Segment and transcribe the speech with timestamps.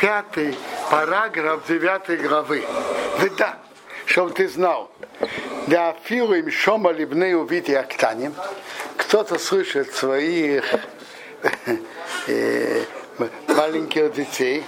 [0.00, 0.56] пятый
[0.90, 2.64] параграф девятой главы.
[3.36, 3.58] Да,
[4.06, 4.90] чтобы ты знал.
[5.66, 8.34] Да, филу им шома либны увидеть актанем.
[8.96, 10.64] Кто-то слышит своих
[12.26, 12.84] э,
[13.48, 14.64] маленьких детей,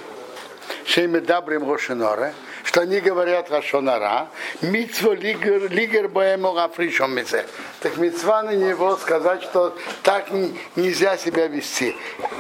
[0.87, 2.33] шейми дабрим рошенора,
[2.65, 4.29] что они говорят Рашонара,
[4.61, 7.47] митцво лигер, лигер боему афришом мизе.
[7.81, 10.31] Так митцва на него сказать, что так
[10.77, 11.97] нельзя себя вести.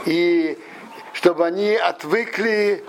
[0.07, 0.58] И
[1.13, 2.85] чтобы они отвыкли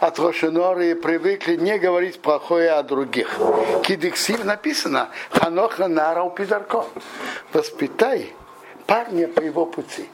[0.00, 3.38] от Рошенора и привыкли не говорить плохое о других.
[3.82, 6.84] Кидексив написано, ханоха нарау пидарко.
[7.52, 8.34] Воспитай
[8.86, 10.08] парня по его пути.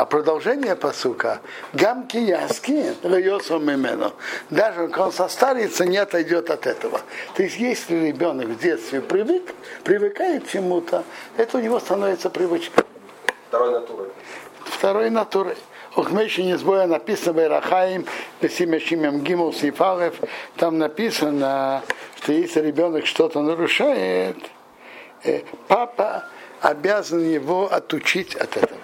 [0.00, 1.42] А продолжение посука
[1.74, 4.14] гамки яски мимену.
[4.48, 7.02] Даже когда он состарится, не отойдет от этого.
[7.36, 11.04] То есть если ребенок в детстве привык, привыкает к чему-то,
[11.36, 12.82] это у него становится привычкой.
[13.48, 14.08] Второй натурой.
[14.64, 15.56] Второй натурой.
[15.94, 18.06] Ухмейши не сбоя написано Байрахаим,
[18.40, 20.14] Песимешимем Гимул Сифалев,
[20.56, 21.82] там написано,
[22.16, 24.38] что если ребенок что-то нарушает,
[25.68, 26.24] папа
[26.62, 28.80] обязан его отучить от этого.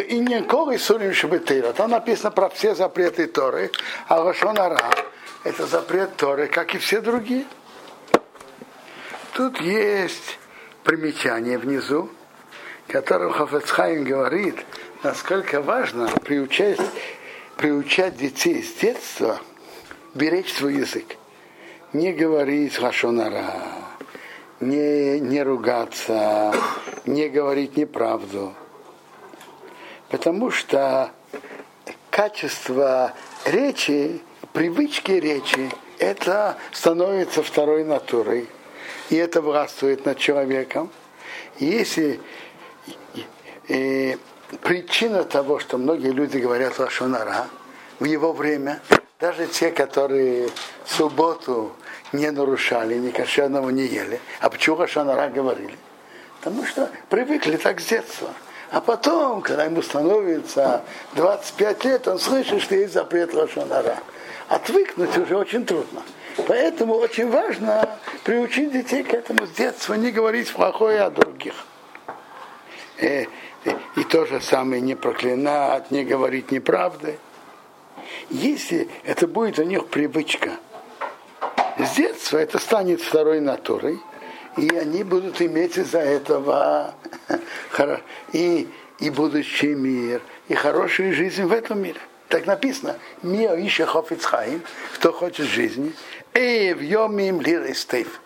[0.00, 1.72] И не колы сурим шабетейра.
[1.72, 3.70] Там написано про все запреты Торы,
[4.08, 4.78] а Лошонара–
[5.44, 7.44] это запрет Торы, как и все другие.
[9.34, 10.38] Тут есть
[10.84, 12.10] примечание внизу,
[12.86, 14.56] которым Хафецхайм говорит,
[15.02, 16.78] насколько важно приучать,
[17.56, 19.40] приучать детей с детства
[20.14, 21.16] беречь свой язык.
[21.92, 23.52] Не говорить лашонара,
[24.60, 26.54] не, не ругаться,
[27.04, 28.54] не говорить неправду.
[30.12, 31.10] Потому что
[32.10, 33.14] качество
[33.46, 34.20] речи,
[34.52, 38.46] привычки речи, это становится второй натурой.
[39.08, 40.90] И это властвует над человеком.
[41.58, 42.20] Если
[43.68, 44.18] и
[44.60, 47.46] причина того, что многие люди говорят Лашонара
[47.98, 48.82] в его время,
[49.18, 50.50] даже те, которые
[50.84, 51.72] субботу
[52.12, 54.20] не нарушали, ни кошерного не ели.
[54.40, 55.78] А почему Лашонара говорили?
[56.38, 58.34] Потому что привыкли так с детства.
[58.72, 60.82] А потом, когда ему становится
[61.14, 63.98] 25 лет, он слышит, что есть запрет Лошонара.
[64.48, 66.02] Отвыкнуть уже очень трудно.
[66.48, 71.52] Поэтому очень важно приучить детей к этому с детства, не говорить плохое о других.
[72.96, 73.28] И,
[73.66, 77.18] и, и то же самое не проклинать, не говорить неправды.
[78.30, 80.52] Если это будет у них привычка,
[81.78, 83.98] с детства это станет второй натурой,
[84.56, 86.94] и они будут иметь из-за этого
[88.32, 88.68] и,
[88.98, 92.00] и будущий мир, и хорошую жизнь в этом мире.
[92.28, 94.62] Так написано, мир еще хофицхаим,
[94.94, 95.92] кто хочет жизни,
[96.34, 98.20] и в йомим лиристейв.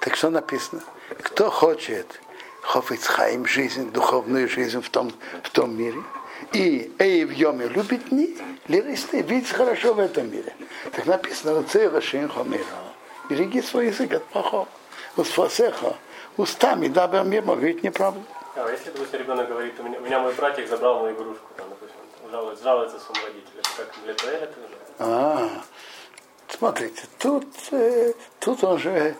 [0.00, 0.82] Так что написано?
[1.22, 2.20] Кто хочет
[2.62, 6.02] хофицхаим, жизнь, духовную жизнь в том, в том мире,
[6.52, 8.36] и эй в йоме любит не
[8.66, 10.54] лиристейв, видеть хорошо в этом мире.
[10.92, 12.64] Так написано, цейлашин хомира
[13.28, 14.68] береги свой язык от плохого.
[15.16, 15.96] Усфасеха,
[16.38, 18.22] устами, дабы мир мог говорить неправду.
[18.54, 21.68] А если, допустим, ребенок говорит, у меня, у меня мой братик забрал мою игрушку, там,
[21.68, 21.96] допустим,
[22.30, 24.78] жалуется, жалуется своему родителю, как для того это уже?
[24.98, 25.50] А,
[26.48, 29.14] смотрите, тут, э, тут он же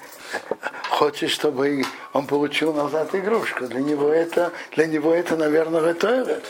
[0.91, 3.67] хочет, чтобы он получил назад игрушку.
[3.67, 6.43] Для него это, для него это наверное, это.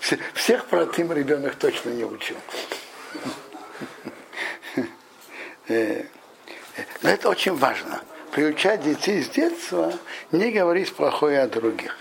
[0.34, 2.36] Всех протым ребенок точно не учил.
[5.66, 6.04] Э,
[7.00, 8.02] но это очень важно.
[8.34, 9.92] Приучать детей с детства
[10.32, 11.96] не говорить плохое о других.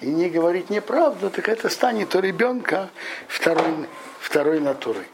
[0.00, 2.88] И не говорить неправду, так это станет у ребенка
[3.28, 3.86] второй,
[4.20, 5.04] второй натурой.